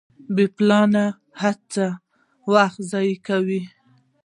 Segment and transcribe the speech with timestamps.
[0.35, 1.05] بې پلانه
[1.41, 1.85] هڅه
[2.53, 3.61] وخت ضایع کوي.